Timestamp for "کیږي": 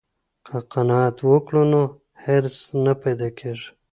3.39-3.69